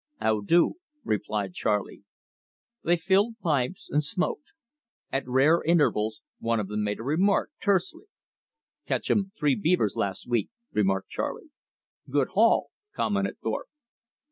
"How 0.19 0.39
do," 0.41 0.77
replied 1.03 1.53
Charley. 1.53 2.03
They 2.83 2.97
filled 2.97 3.37
pipes 3.37 3.87
and 3.87 4.03
smoked. 4.03 4.47
At 5.11 5.27
rare 5.27 5.61
intervals 5.61 6.23
one 6.39 6.59
of 6.59 6.69
them 6.69 6.83
made 6.83 6.97
a 6.99 7.03
remark, 7.03 7.51
tersely, 7.61 8.05
"Catch 8.87 9.11
um 9.11 9.31
three 9.37 9.53
beaver 9.55 9.89
las' 9.95 10.25
week," 10.25 10.49
remarked 10.71 11.09
Charley. 11.09 11.51
"Good 12.09 12.29
haul," 12.29 12.71
commented 12.95 13.37
Thorpe. 13.43 13.69